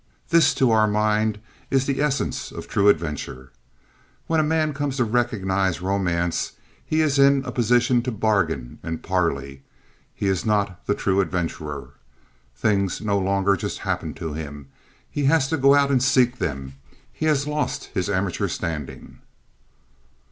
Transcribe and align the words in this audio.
This 0.29 0.55
to 0.55 0.71
our 0.71 0.87
mind 0.87 1.39
is 1.69 1.85
the 1.85 2.01
essence 2.01 2.51
of 2.51 2.67
true 2.67 2.89
adventure. 2.89 3.51
When 4.25 4.39
a 4.39 4.43
man 4.43 4.73
comes 4.73 4.97
to 4.97 5.03
recognize 5.03 5.79
romance 5.79 6.53
he 6.83 7.01
is 7.01 7.19
in 7.19 7.43
a 7.45 7.51
position 7.51 8.01
to 8.01 8.11
bargain 8.11 8.79
and 8.81 9.03
parley. 9.03 9.61
He 10.15 10.25
is 10.25 10.43
not 10.43 10.83
the 10.87 10.95
true 10.95 11.21
adventurer. 11.21 11.91
Things 12.55 12.99
no 13.01 13.19
longer 13.19 13.55
just 13.55 13.77
happen 13.85 14.15
to 14.15 14.33
him. 14.33 14.69
He 15.07 15.25
has 15.25 15.47
to 15.49 15.55
go 15.57 15.75
out 15.75 15.91
and 15.91 16.01
seek 16.01 16.39
them. 16.39 16.77
He 17.13 17.27
has 17.27 17.45
lost 17.45 17.91
his 17.93 18.09
amateur 18.09 18.47
standing. 18.47 19.19